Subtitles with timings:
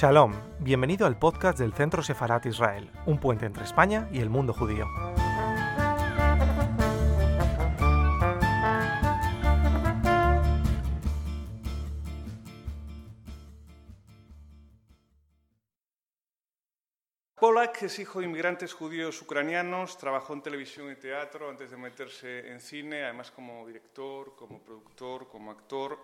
[0.00, 4.54] Shalom, bienvenido al podcast del Centro Sefarat Israel, un puente entre España y el mundo
[4.54, 4.86] judío.
[17.34, 22.50] Polak es hijo de inmigrantes judíos ucranianos, trabajó en televisión y teatro antes de meterse
[22.50, 25.98] en cine, además como director, como productor, como actor.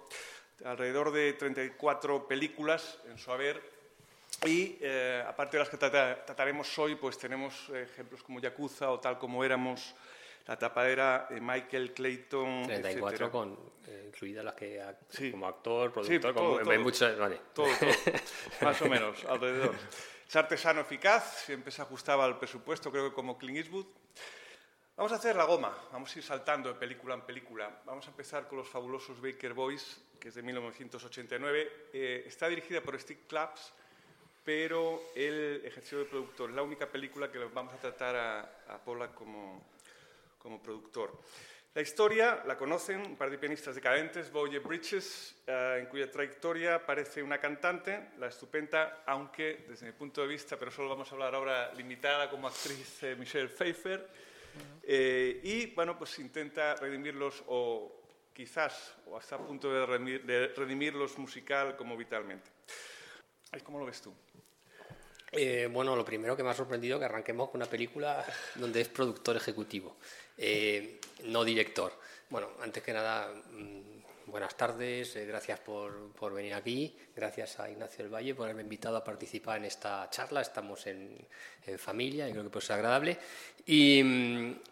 [0.67, 3.76] Alrededor de 34 películas en su haber.
[4.45, 8.91] Y eh, aparte de las que trata- trataremos hoy, pues tenemos eh, ejemplos como Yakuza
[8.91, 9.95] o Tal como éramos,
[10.47, 13.31] La tapadera, eh, Michael Clayton, 34 etcétera.
[13.31, 15.31] con eh, incluida las que Sí.
[15.33, 16.81] como actor, Sí, productor, todo, como todo.
[16.81, 17.41] muchas, vale.
[17.53, 17.91] Todo, todo,
[18.61, 19.75] más o menos, alrededor.
[20.29, 23.87] Es artesano eficaz, siempre se ajustaba al presupuesto, creo que como Clint Eastwood.
[24.97, 27.81] Vamos a hacer la goma, vamos a ir saltando de película en película.
[27.85, 31.89] Vamos a empezar con los fabulosos Baker Boys, que es de 1989.
[31.93, 33.73] Eh, está dirigida por Steve Claps,
[34.47, 36.51] pero él ejerció de productor.
[36.51, 38.79] Es la única película que vamos a tratar a, a
[39.13, 39.67] como,
[40.39, 41.21] como productor.
[41.75, 46.77] La historia la conocen un par de pianistas decadentes, Boye Bridges, eh, en cuya trayectoria
[46.77, 51.15] aparece una cantante, la estupenda, aunque desde mi punto de vista, pero solo vamos a
[51.17, 54.09] hablar ahora limitada como actriz, eh, Michelle Pfeiffer,
[54.85, 58.01] eh, y bueno, pues intenta redimirlos o
[58.33, 62.49] quizás, o hasta a punto de redimir- de redimirlos musical como vitalmente.
[63.65, 64.13] ¿Cómo lo ves tú?
[65.33, 68.81] Eh, bueno, lo primero que me ha sorprendido es que arranquemos con una película donde
[68.81, 69.97] es productor ejecutivo,
[70.39, 71.93] eh, no director.
[72.31, 73.96] Bueno, antes que nada, mm,
[74.27, 78.63] buenas tardes, eh, gracias por, por venir aquí, gracias a Ignacio del Valle por haberme
[78.63, 81.17] invitado a participar en esta charla, estamos en,
[81.67, 83.19] en familia y creo que puede ser agradable.
[83.67, 84.01] Y,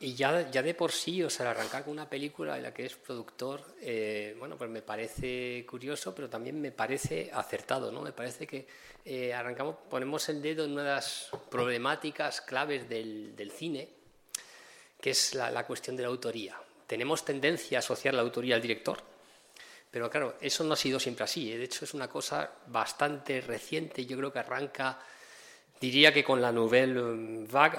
[0.00, 2.86] y ya, ya de por sí, o sea, arrancar con una película en la que
[2.86, 8.02] es productor, eh, bueno, pues me parece curioso, pero también me parece acertado, ¿no?
[8.02, 8.66] Me parece que
[9.04, 13.88] eh, arrancamos, ponemos el dedo en una de las problemáticas claves del, del cine,
[15.00, 16.60] que es la, la cuestión de la autoría.
[16.86, 19.13] Tenemos tendencia a asociar la autoría al director,
[19.94, 21.52] pero claro, eso no ha sido siempre así.
[21.52, 21.56] ¿eh?
[21.56, 24.04] De hecho, es una cosa bastante reciente.
[24.04, 24.98] Yo creo que arranca,
[25.80, 27.78] diría que con la Nouvelle Vague,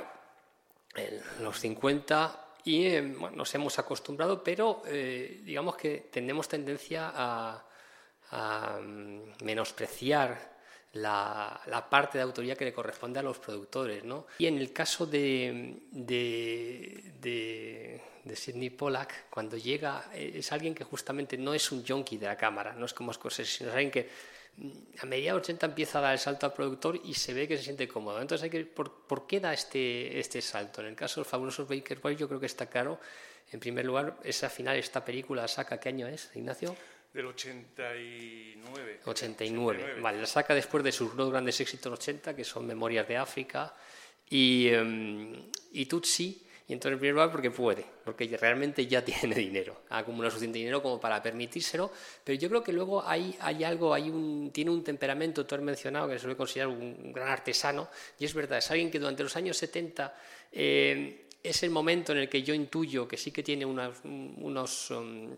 [0.96, 7.12] en los 50, y eh, bueno, nos hemos acostumbrado, pero eh, digamos que tenemos tendencia
[7.14, 7.66] a,
[8.32, 10.55] a, mm, menospreciar
[10.96, 14.04] la, parte de autoría que le corresponde a los productores.
[14.04, 14.28] ¿no?
[14.40, 21.38] Y en el caso de, de, de, Sidney Pollack, cuando llega, es alguien que justamente
[21.38, 24.10] no es un junkie de la cámara, no es como Scorsese, sino es alguien que
[24.58, 24.70] mm,
[25.02, 27.64] a mediados 80 empieza a dar el salto al productor y se ve que se
[27.64, 28.22] siente cómodo.
[28.22, 30.82] Entonces, hay que, ¿por, por qué da este, este salto?
[30.82, 33.00] En el caso de los fabulosos Baker Boys, yo creo que está claro.
[33.52, 36.76] En primer lugar, esa final, esta película saca, ¿qué año es, Ignacio?
[37.16, 39.00] Del 89.
[39.06, 40.02] 89.
[40.02, 43.74] Vale, la saca después de sus dos grandes éxitos 80, que son Memorias de África
[44.30, 46.42] y, em, y Tutsi.
[46.68, 50.58] Y entonces, en primer lugar, porque puede, porque realmente ya tiene dinero, ha acumulado suficiente
[50.58, 51.92] dinero como para permitírselo.
[52.24, 55.62] Pero yo creo que luego hay, hay algo, hay un, tiene un temperamento, tú has
[55.62, 57.88] mencionado, que se suele considerar un gran artesano,
[58.20, 60.14] y es verdad, es alguien que durante los años 70
[60.52, 64.90] eh, es el momento en el que yo intuyo que sí que tiene unas- unos.
[64.92, 65.36] um,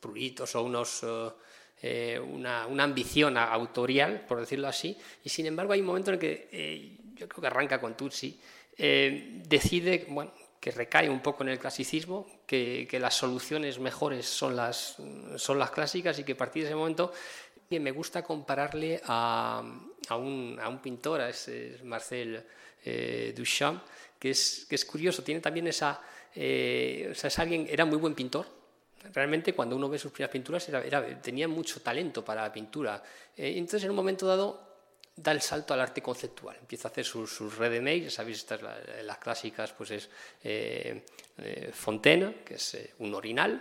[0.00, 1.30] pruritos o unos, eh,
[1.82, 6.14] eh, una, una ambición autorial, por decirlo así, y sin embargo hay un momento en
[6.14, 8.40] el que eh, yo creo que arranca con Tutsi,
[8.76, 14.26] eh, decide bueno, que recae un poco en el clasicismo, que, que las soluciones mejores
[14.26, 14.96] son las,
[15.36, 17.12] son las clásicas y que a partir de ese momento
[17.68, 19.62] que me gusta compararle a,
[20.08, 22.44] a, un, a un pintor, a ese es Marcel
[22.84, 23.82] eh, Duchamp,
[24.18, 26.00] que es, que es curioso, tiene también esa...
[26.34, 28.46] eh, o sea, es alguien, era muy buen pintor,
[29.14, 33.02] Realmente cuando uno ve sus primeras pinturas era, era- tenía mucho talento para la pintura.
[33.36, 34.68] Eh, entonces en un momento dado
[35.16, 36.56] da el salto al arte conceptual.
[36.60, 40.08] Empieza a hacer sus, sus ready-made, ya sabéis, estas la- las clásicas, pues es
[40.44, 41.02] eh,
[41.38, 43.60] eh, Fontaine, que es eh, un orinal.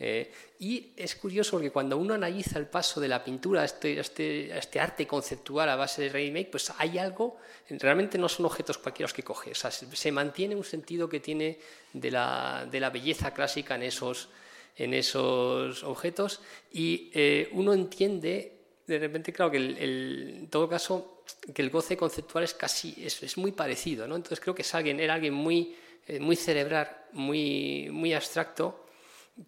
[0.00, 3.98] eh, y es curioso porque cuando uno analiza el paso de la pintura a este,
[4.00, 7.38] este, este arte conceptual a base de ready-made, pues hay algo,
[7.70, 11.08] realmente no son objetos cualquiera los que coge, o sea, se, se mantiene un sentido
[11.08, 11.58] que tiene
[11.92, 14.28] de la, de la belleza clásica en esos,
[14.76, 16.40] en esos objetos
[16.72, 18.54] y eh, uno entiende
[18.86, 21.22] de repente, claro, que el, el- en todo caso,
[21.54, 24.16] que el goce conceptual es casi, es, es muy parecido, ¿no?
[24.16, 25.76] Entonces creo que es alguien, era alguien muy,
[26.06, 28.86] eh, muy cerebral, muy, muy abstracto,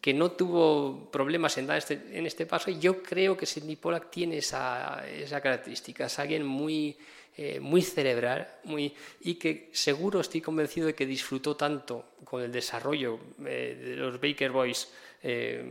[0.01, 3.77] que no tuvo problemas en dar este, en este paso y yo creo que Sidney
[3.77, 6.97] Pollack tiene esa, esa característica, es alguien muy,
[7.43, 12.53] eh, muy cerebral muy, y que seguro estoy convencido de que disfrutó tanto con el
[12.53, 14.93] desarrollo eh, de los Baker Boys
[15.23, 15.65] eh,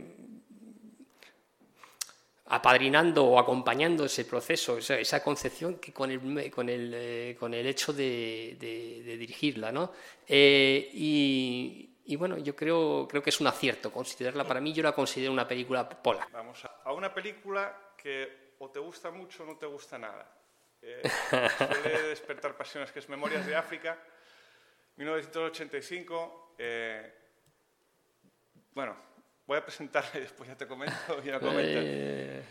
[2.46, 7.92] apadrinando o acompañando ese proceso, esa, concepción que con el, con el, con el hecho
[7.92, 9.70] de, dirigirla.
[9.70, 9.92] ¿no?
[10.26, 14.42] Y, bueno, yo creo, creo que es un acierto considerarla.
[14.42, 16.28] Para mí yo la considero una película pola.
[16.32, 20.39] Vamos a, una película que o te gusta mucho o no te gusta nada.
[20.82, 21.02] Eh,
[21.58, 23.98] suele despertar pasiones, que es Memorias de África,
[24.96, 26.54] 1985.
[26.58, 27.14] Eh,
[28.72, 28.96] bueno,
[29.46, 30.94] voy a presentarla y después ya te comento.
[31.24, 32.42] Ya eh,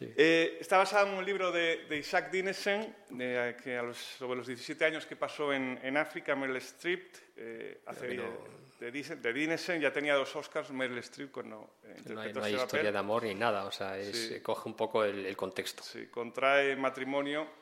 [0.00, 4.46] eh, está basada en un libro de, Isaac Dinesen, de, que a los, sobre los
[4.48, 9.92] 17 años que pasó en, en África, Meryl Streep, eh, hace, de, de, Dinesen, ya
[9.92, 11.76] tenía dos Oscars, Meryl Streep cuando
[12.06, 13.96] no hay, no hay historia de amor ni nada, o sea,
[14.42, 15.84] coge un poco el, contexto.
[15.84, 17.61] Sí, contrae matrimonio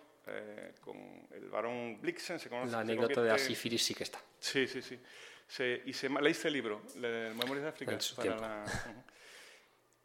[0.81, 0.97] con
[1.33, 2.73] el varón Blixen, se conoce.
[2.73, 4.21] La anécdota de la sífilis sí que está.
[4.39, 4.99] Sí, sí, sí
[5.85, 7.99] y se, leíste el libro, Memorias de África.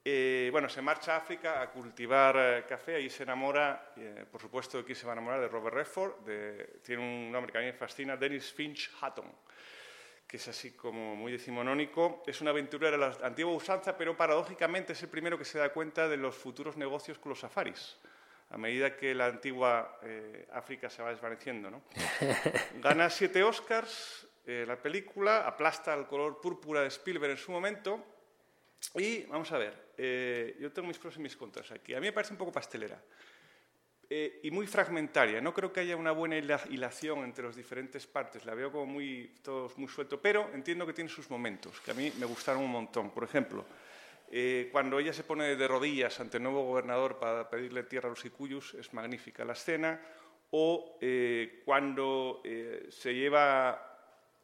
[0.08, 4.40] Eh, bueno, se marcha a África a cultivar eh, café, y se enamora, eh, por
[4.40, 7.62] supuesto, quién se va a enamorar, de Robert Redford, de, tiene un nombre que a
[7.62, 9.26] mí me fascina, Dennis Finch Hatton,
[10.28, 12.22] que es así como muy decimonónico.
[12.28, 15.70] Es una aventura de la antigua usanza, pero paradójicamente es el primero que se da
[15.70, 17.98] cuenta de los futuros negocios con los safaris
[18.50, 20.00] a medida que la antigua
[20.52, 21.70] África se va desvaneciendo.
[21.70, 21.84] ¿no?
[22.82, 28.06] Gana siete Oscars, eh, la película, aplasta el color púrpura de Spielberg en su momento.
[28.94, 31.96] Y vamos a ver, eh, yo tengo mis pros y mis contras aquí.
[31.96, 33.02] A mí me parece un poco pastelera
[34.08, 35.42] eh, y muy fragmentaria.
[35.42, 38.46] No creo que haya una buena hilación entre las diferentes partes.
[38.46, 41.96] La veo como muy, todos muy suelto, pero entiendo que tiene sus momentos, que a
[41.96, 43.10] mí me gustaron un montón.
[43.10, 43.66] Por ejemplo,
[44.72, 48.26] cuando ella se pone de rodillas ante el nuevo gobernador para pedirle tierra a los
[48.26, 50.02] Icuyus, es magnífica la escena.
[50.52, 51.00] O
[51.66, 52.42] cuando
[52.90, 53.96] se lleva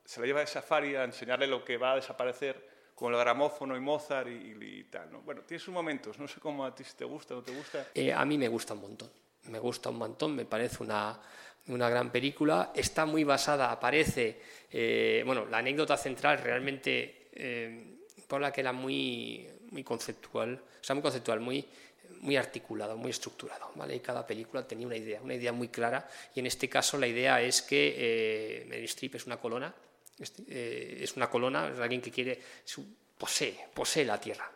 [0.05, 3.75] se la lleva de safari a enseñarle lo que va a desaparecer con el gramófono
[3.75, 5.11] y Mozart y, tal.
[5.11, 5.21] ¿no?
[5.21, 7.87] Bueno, tiene sus momentos, no sé cómo a ti te gusta o no te gusta.
[7.95, 9.09] Eh, a mí me gusta un montón,
[9.45, 11.19] me gusta un montón, me parece una,
[11.67, 12.71] una gran película.
[12.75, 17.97] Está muy basada, aparece, eh, bueno, la anécdota central realmente, eh,
[18.27, 21.65] por la que era muy, muy conceptual, o sea, muy conceptual, muy,
[22.21, 23.71] muy articulado, muy estructurado.
[23.75, 23.95] ¿vale?
[23.95, 26.07] Y cada película tenía una idea, una idea muy clara.
[26.35, 29.73] Y en este caso la idea es que eh, Meryl Streep es una colona
[30.47, 32.39] eh, es una colona, es alguien que quiere,
[33.17, 34.51] posee, posee la tierra.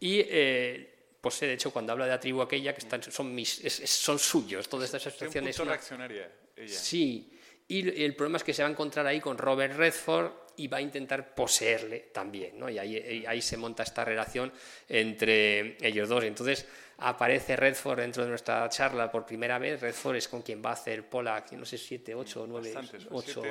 [0.00, 3.60] Y eh, posee, de hecho, cuando habla de la tribu aquella, que están, son, mis,
[3.84, 5.58] son suyos, todas estas situaciones.
[5.58, 6.78] Es reaccionaria ella.
[6.78, 7.38] Sí,
[7.68, 10.78] y el problema es que se va a encontrar ahí con Robert Redford y va
[10.78, 12.68] a intentar poseerle también, ¿no?
[12.68, 14.52] Y ahí, ahí se monta esta relación
[14.88, 16.24] entre ellos dos.
[16.24, 16.66] Entonces,
[17.02, 19.80] aparece Redford dentro de nuestra charla por primera vez.
[19.80, 22.74] Redford es con quien va a hacer Pollack, no sé, 7, 8, 9,
[23.10, 23.42] 8.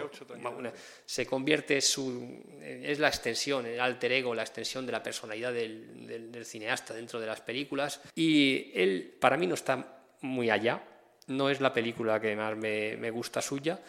[1.05, 6.31] se convierte, su, es la extensión, el alter ego, la extensión de la personalidad del,
[6.31, 8.01] del, cineasta dentro de las películas.
[8.15, 10.83] Y él, para mí, no está muy allá.
[11.27, 13.79] No es la película que más me, me gusta suya,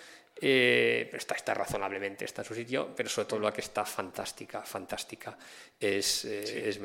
[0.44, 4.62] eh, está, está, razonablemente, está en su sitio, pero sobre todo la que está fantástica,
[4.62, 5.39] fantástica
[5.79, 6.81] es, eh, es.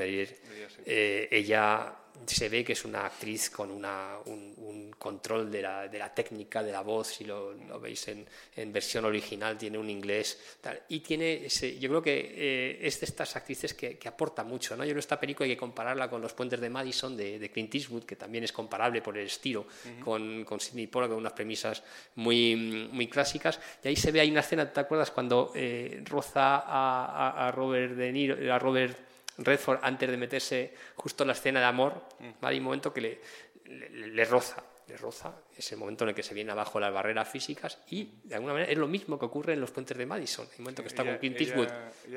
[0.86, 1.92] Eh, ella
[2.25, 6.63] se ve que es una actriz con una, un, control de la, de la, técnica
[6.63, 8.25] de la voz, si lo, lo veis en,
[8.56, 10.57] en, versión original, tiene un inglés.
[10.59, 14.44] Tal, y tiene ese, yo creo que eh, es de estas actrices que, que, aporta
[14.44, 14.75] mucho.
[14.75, 14.83] ¿no?
[14.83, 17.51] Yo creo que esta película hay que compararla con Los Puentes de Madison de, de
[17.51, 19.68] Clint Eastwood, que también es comparable por el estilo
[20.03, 21.83] con, con Sidney Pollack, con unas premisas
[22.15, 23.59] muy, muy clásicas.
[23.83, 25.11] Y ahí se ve, hay una escena, ¿te acuerdas?
[25.11, 29.06] Cuando eh, roza a, a, a Robert De Niro, a Robert
[29.37, 32.45] Redford antes de meterse justo en la escena de amor, mm.
[32.45, 33.21] hay un momento que le,
[33.67, 37.29] le, roza, le roza, es el momento en el que se viene abajo las barreras
[37.29, 40.47] físicas y de alguna manera es lo mismo que ocurre en los puentes de Madison,
[40.53, 41.67] el momento que está con Clint Eastwood.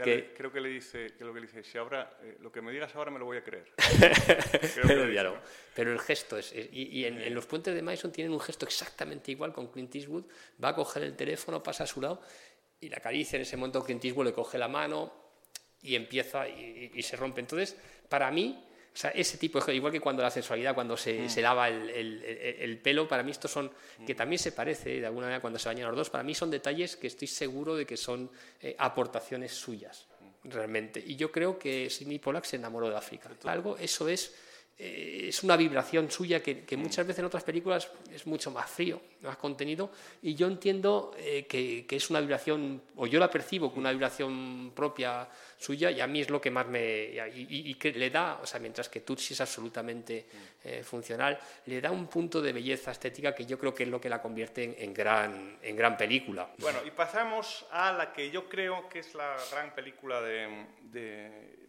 [0.02, 0.32] que...
[0.36, 2.72] creo que le dice, que lo que le dice, si ahora, eh, lo que me
[2.72, 3.72] digas ahora me lo voy a creer.
[4.86, 5.40] pero,
[5.74, 9.30] pero, el gesto es, y, en, en, los puentes de Madison tienen un gesto exactamente
[9.30, 10.24] igual con Clint Eastwood,
[10.62, 12.22] va a coger el teléfono, pasa a su lado
[12.80, 15.29] y la caricia en ese momento Clint Eastwood le coge la mano,
[15.82, 17.40] y empieza y, se rompe.
[17.40, 17.76] Entonces,
[18.08, 21.30] para mí, o sea, ese tipo de igual que cuando la sexualidad, cuando se, mm.
[21.30, 24.04] se lava el, el, el, pelo, para mí estos son, mm.
[24.04, 26.50] que también se parece de alguna manera cuando se bañan los dos, para mí son
[26.50, 30.06] detalles que estoy seguro de que son eh, aportaciones suyas,
[30.42, 30.50] mm.
[30.50, 31.02] realmente.
[31.04, 33.30] Y yo creo que Sidney Pollack se enamoró de África.
[33.44, 34.34] Algo, eso es
[34.82, 38.98] eh, es una vibración suya que, muchas veces en otras películas es mucho más frío,
[39.20, 39.90] más contenido,
[40.22, 44.72] y yo entiendo eh, que, es una vibración, o yo la percibo como una vibración
[44.74, 47.10] propia suya, y a mí es lo que más me...
[47.30, 50.24] y, que le da, o sea, mientras que Tutsi es absolutamente
[50.64, 54.00] eh, funcional, le da un punto de belleza estética que yo creo que es lo
[54.00, 56.48] que la convierte en, gran, en gran película.
[56.56, 61.59] Bueno, y pasamos a la que yo creo que es la gran película de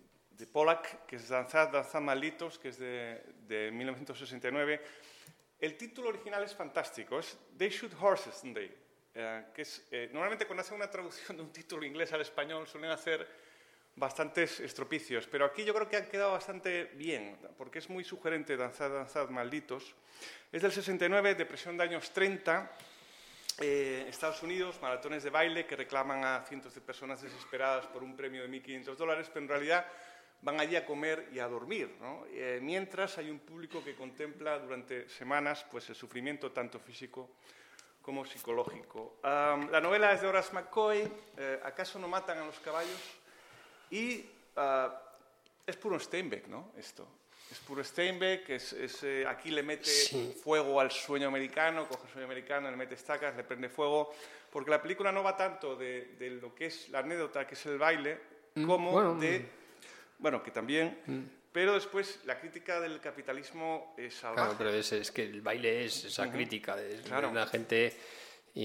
[0.51, 4.81] Pollack, que es Danzad, Danzad Malditos, que es de, de 1969.
[5.59, 8.71] El título original es fantástico, es They Shoot Horses, don't they?
[9.13, 12.65] Eh, que es, eh, normalmente cuando hacen una traducción de un título inglés al español
[12.65, 13.27] suelen hacer
[13.95, 18.55] bastantes estropicios, pero aquí yo creo que han quedado bastante bien, porque es muy sugerente
[18.55, 19.95] Danzad, Danzad Malditos.
[20.51, 22.71] Es del 69, depresión de años 30,
[23.59, 28.15] eh, Estados Unidos, maratones de baile que reclaman a cientos de personas desesperadas por un
[28.15, 29.85] premio de 1.500 dólares, pero en realidad
[30.41, 32.25] van allí a comer y a dormir, ¿no?
[32.31, 37.29] eh, mientras hay un público que contempla durante semanas pues, el sufrimiento tanto físico
[38.01, 39.17] como psicológico.
[39.23, 41.07] Um, la novela es de Horace McCoy,
[41.37, 42.99] eh, ¿Acaso no matan a los caballos?
[43.91, 44.89] Y uh,
[45.67, 46.71] es puro Steinbeck, ¿no?
[46.77, 47.07] Esto.
[47.51, 50.35] Es puro Steinbeck, es, es, eh, aquí le mete Sí.
[50.41, 54.11] fuego al sueño americano, coge el sueño americano, le mete estacas, le prende fuego,
[54.49, 57.65] porque la película no va tanto de, de lo que es la anécdota, que es
[57.67, 58.17] el baile,
[58.65, 59.45] como bueno, de,
[60.21, 60.97] bueno, que también,
[61.51, 64.41] pero después la crítica del capitalismo es salvaje.
[64.55, 67.33] Claro, pero es, es que el baile es esa crítica de, de Claro.
[67.33, 67.93] la gente
[68.53, 68.61] y,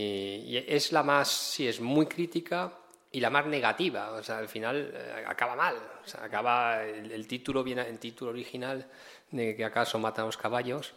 [0.46, 2.72] y es la más, sí, es muy crítica
[3.10, 4.12] y la más negativa.
[4.12, 5.76] O sea, al final eh, acaba mal.
[6.04, 8.86] O sea, acaba el, el título viene el título original
[9.30, 10.94] de que acaso matan a los caballos.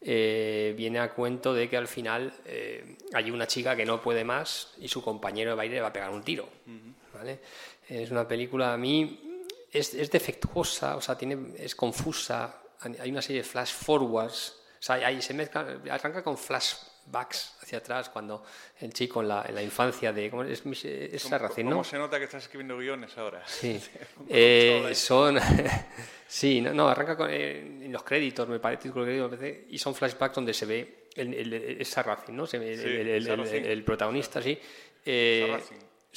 [0.00, 4.22] eh, viene a cuento de que al final eh, hay una chica que no puede
[4.24, 6.48] más y su compañero de baile le va a pegar un tiro.
[7.12, 7.40] ¿vale?
[7.88, 9.27] Es una película a mí
[9.72, 12.62] es, es defectuosa, o sea, tiene, es confusa.
[13.00, 17.78] Hay una serie de flash forwards, o sea, ahí se mezcla, arranca con flashbacks hacia
[17.78, 18.44] atrás cuando
[18.80, 20.30] el chico en la, en la infancia de.
[20.30, 20.64] ¿cómo es?
[20.64, 21.84] Es, es ¿Cómo, Sarracen, cómo ¿no?
[21.84, 23.42] se nota que estás escribiendo guiones ahora?
[23.46, 23.80] Sí.
[24.28, 25.38] Eh, son.
[26.28, 28.90] sí, no, no, arranca con, eh, en los créditos, me parece,
[29.70, 32.46] y son flashbacks donde se ve el, el, el- es Sarracen, ¿no?
[32.46, 32.86] Se ve el, Sí,
[33.56, 34.56] el- el- protagonista, sí.
[35.04, 35.58] Eh.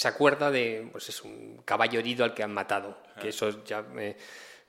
[0.02, 3.86] Se acuerda de pues es un caballo herido al que han matado que eso ya
[4.00, 4.18] eh,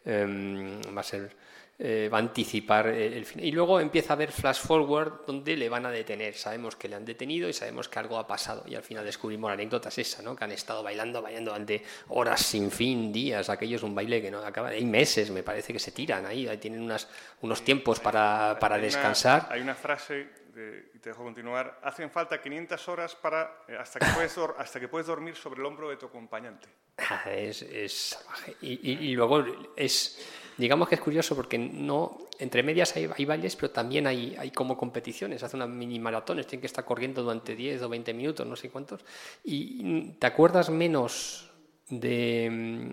[0.04, 1.34] em, va a ser
[1.78, 5.56] eh, va a anticipar el, el fin y luego empieza a haber flash forward donde
[5.56, 6.34] le van a detener.
[6.34, 8.64] Sabemos que le han detenido y sabemos que algo ha pasado.
[8.68, 11.82] Y al final descubrimos la anécdota es esa no que han estado bailando bailando durante
[12.08, 13.48] horas sin fin días.
[13.48, 16.46] Aquello es un baile que no acaba hay meses me parece que se tiran ahí,
[16.46, 17.08] ahí tienen unas,
[17.40, 19.48] unos tiempos para, para Hay una- descansar.
[19.50, 23.98] hay una frase, de- y te dejo continuar, hacen falta 500 horas para, eh, hasta,
[23.98, 26.68] que puedes hasta que puedes dormir sobre el hombro de tu acompañante.
[27.26, 28.56] Es, es salvaje.
[28.60, 29.42] Y, y- y luego
[29.76, 30.22] es,
[30.62, 34.52] digamos que es curioso porque no, entre medias hay, hay bailes, pero también hay, hay
[34.52, 35.42] como competiciones.
[35.42, 38.70] Hace una mini maratones, tienen que estar corriendo durante 10 o 20 minutos, no sé
[38.70, 39.00] cuántos.
[39.42, 41.50] Y te acuerdas menos
[41.88, 42.48] de,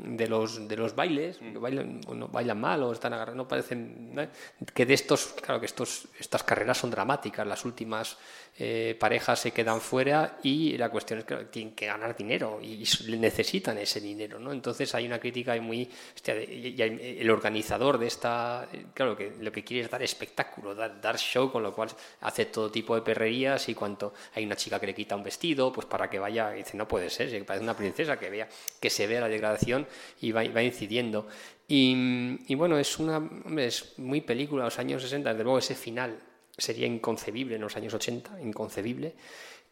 [0.06, 3.48] de los, de los bailes, que bailan, o no bailan mal o están agarrados, no
[3.48, 4.14] parecen.
[4.16, 4.28] ¿no?
[4.74, 8.18] Que de estos, claro que estos, estas carreras son dramáticas, las últimas
[8.58, 12.84] eh, parejas se quedan fuera y la cuestión es que tienen que ganar dinero y
[13.18, 14.52] necesitan ese dinero, ¿no?
[14.52, 15.90] Entonces hay una crítica muy.
[16.14, 16.76] hostia, y-
[17.22, 18.68] el organizador de esta.
[18.74, 21.90] eh, Claro, que lo que quiere es dar espectáculo, dar, dar show, con lo cual
[22.22, 25.72] hace todo tipo de perrerías y cuanto hay una chica que le quita un vestido,
[25.72, 28.50] pues para que vaya, y dice, no puede ser, si parece una princesa, que vea,
[28.80, 29.88] que se vea la degradación
[30.22, 31.28] y va, va incidiendo.
[31.68, 33.18] Y, y bueno, es una.
[33.18, 36.18] hombre, es muy película, los años 60, desde luego ese final
[36.58, 39.14] sería inconcebible en los años 80, inconcebible.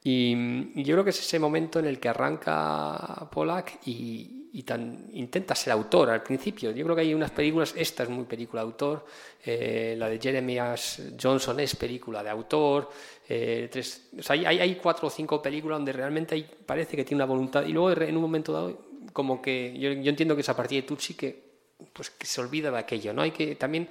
[0.03, 4.63] Y, y yo creo que es ese momento en el que arranca Pollack y, y
[4.63, 6.71] tan, intenta ser autor al principio.
[6.71, 9.05] Yo creo que hay unas películas, esta es muy película de autor,
[9.45, 12.89] eh, la de Jeremias Johnson es película de autor,
[13.29, 17.03] eh, tres, o sea, hay, hay cuatro o cinco películas donde realmente hay, parece que
[17.03, 20.41] tiene una voluntad y luego en un momento dado como que yo, yo entiendo que
[20.41, 21.47] es a partir de Tutsi que
[21.93, 23.21] pues que se olvida de aquello, ¿no?
[23.21, 23.87] Hay que también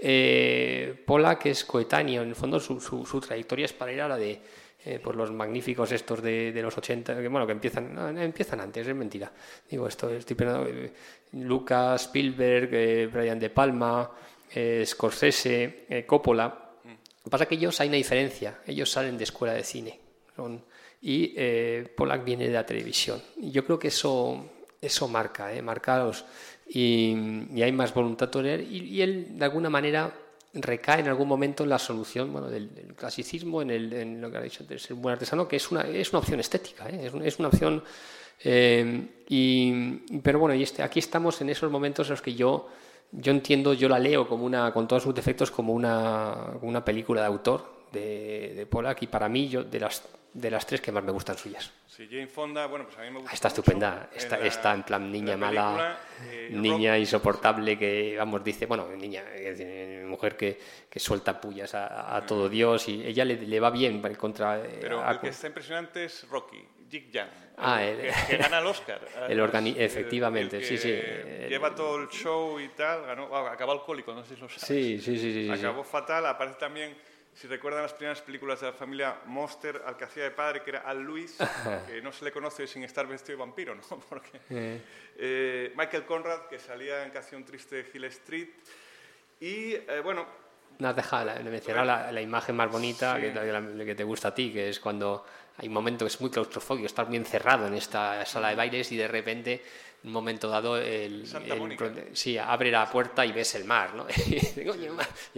[0.00, 4.16] eh, Pollack es coetáneo, en el fondo su, su, su trayectoria es paralela a la
[4.16, 4.40] de
[4.86, 8.60] eh, pues los magníficos estos de, de, los 80, que bueno, que empiezan, no, empiezan
[8.60, 9.32] antes, es mentira.
[9.70, 10.92] Digo, esto estoy pensando, eh,
[11.32, 14.10] Lucas, Spielberg, eh, Brian De Palma,
[14.52, 16.60] eh, Scorsese, eh, Coppola.
[16.84, 20.04] Lo que pasa es que ellos hay una diferencia, ellos salen de escuela de cine
[20.34, 20.64] son,
[21.04, 21.94] y eh,
[22.24, 23.20] viene de la televisión.
[23.36, 24.42] Yo creo que eso,
[24.80, 26.24] eso marca, eh, marca a los,
[26.66, 27.14] y,
[27.54, 30.10] y, hay más voluntad toler y, y, él de alguna manera
[30.54, 34.30] recae en algún momento en la solución bueno, del, del clasicismo, en, el, en, lo
[34.30, 36.88] que ha dicho antes, ser un buen artesano, que es una, es una opción estética,
[36.88, 37.06] ¿eh?
[37.06, 37.84] es, es, una opción...
[38.42, 39.72] Eh, y,
[40.22, 42.68] pero bueno, y este, aquí estamos en esos momentos en los que yo,
[43.12, 47.20] yo entiendo, yo la leo como una, con todos sus defectos como una, una película
[47.20, 50.02] de autor de, de Pollack y para mí yo de las
[50.34, 51.70] de las tres que más me gustan suyas.
[51.86, 53.32] Sí, Jane Fonda, bueno, pues a mí me gusta.
[53.32, 55.96] Está estupenda, está en, la, está en plan niña mala,
[56.28, 60.58] eh, niña rock, insoportable que, vamos, dice, bueno, niña, eh, mujer que,
[60.90, 64.60] que suelta pullas a, a todo Dios y ella le, le, va bien contra.
[64.80, 66.64] Pero a, el que está impresionante es Rocky.
[66.90, 69.00] Jig Jan, Ah, el- el- que, gana el Oscar.
[69.28, 70.92] El organi- efectivamente, el sí, sí,
[71.48, 74.62] Lleva todo el show y tal, ganó, ah, acabó alcohólico, no sé si lo sabes.
[74.64, 75.32] Sí, sí, sí, sí.
[75.32, 75.50] sí, sí.
[75.50, 76.94] Acabó fatal, aparece también,
[77.34, 80.70] si recuerdan las primeras películas de la familia Monster, al que hacía de padre, que
[80.70, 81.36] era Al Lewis,
[81.86, 83.82] que no se le conoce sin estar vestido de vampiro, ¿no?
[84.08, 84.40] Porque,
[85.16, 88.48] eh, Michael Conrad, que salía en Canción Triste de Hill Street,
[89.40, 90.26] y eh, bueno,
[90.78, 93.22] No has dejado de mencionar la, la imagen más bonita Sí.
[93.22, 95.24] que, te- la- que te gusta a ti, que es cuando
[95.58, 98.90] hay un momento que es muy claustrofóbico, estás muy encerrado en esta sala de bailes
[98.90, 99.62] y de repente,
[100.02, 104.06] en un momento dado, el, el- sí, abre la puerta y ves el mar, ¿no?
[104.26, 104.36] Y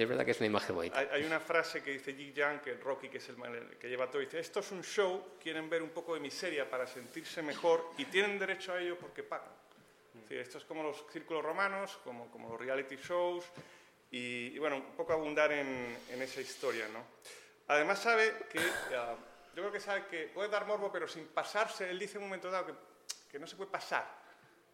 [0.02, 0.99] es verdad que es una imagen bonita.
[0.99, 3.37] hay, hay una frase que dice Jig Jan, que Rocky, que es el
[3.78, 6.87] que lleva todo, dice, esto es un show, quieren ver un poco de miseria para
[6.87, 9.49] sentirse mejor y tienen derecho a ello porque pagan.
[10.28, 13.45] Sí, esto es como los círculos romanos, como, como los reality shows
[14.11, 17.05] y, y, bueno, un poco abundar en, en esa historia, ¿no?
[17.69, 18.61] Además sabe que,
[18.97, 19.15] ah,
[19.55, 22.29] yo creo que sabe que puede dar morbo, pero sin pasarse, él dice en un
[22.29, 22.73] momento dado que,
[23.33, 24.25] que no se puede pasar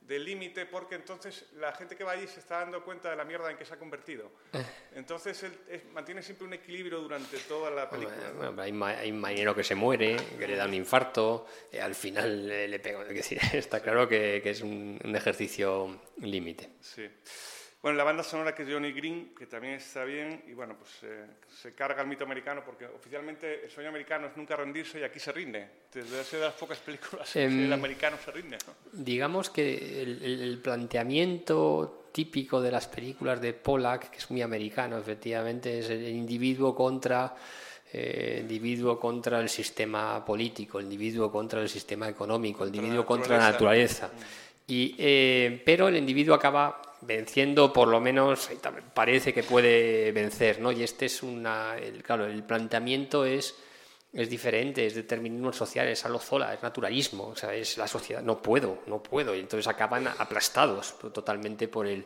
[0.03, 3.25] del límite porque entonces la gente que va allí se está dando cuenta de la
[3.25, 4.33] mierda en que se ha convertido.
[4.97, 8.33] Entonces él es- mantiene siempre un equilibrio durante toda la película.
[8.37, 11.81] Bueno, hay, ma- hay un marinero que se muere, que le da un infarto, eh,
[11.81, 13.01] al final eh, le pega.
[13.09, 16.71] Es decir, está claro que, que es un, un ejercicio límite.
[16.81, 17.09] Sí.
[17.83, 20.91] Bueno, la banda sonora que es Johnny Green, que también está bien, y bueno, pues
[21.03, 21.27] eh,
[21.61, 25.19] se carga el mito americano, porque oficialmente el sueño americano es nunca rendirse y aquí
[25.19, 25.67] se rinde.
[25.93, 28.57] Desde ser de las pocas películas en que Em, el americano se rinde.
[28.67, 28.75] ¿no?
[28.93, 34.97] Digamos que el, el- planteamiento típico de las películas de Pollack, que es muy americano,
[34.99, 37.35] efectivamente, es el individuo contra
[37.95, 42.87] eh, individuo contra el sistema político, el individuo contra el sistema económico, el Contra la
[42.87, 44.11] individuo contra la naturaleza.
[44.67, 48.49] Y, eh, pero el individuo acaba venciendo, por lo menos
[48.95, 50.71] parece que puede vencer, ¿no?
[50.73, 53.55] Y este es una, el, claro, el planteamiento es
[54.13, 58.43] es diferente, es determinismo social, es alozola, es naturalismo, o sea, es la sociedad, no
[58.43, 62.05] puedo, no puedo, y entonces acaban aplastados totalmente por el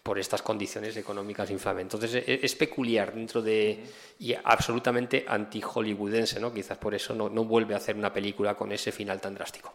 [0.00, 1.82] por estas condiciones económicas inflames.
[1.82, 3.84] Entonces e- es, peculiar dentro de
[4.18, 6.54] y absolutamente anti-hollywoodense, ¿no?
[6.54, 9.74] Quizás por eso no, no vuelve a hacer una película con ese final tan drástico.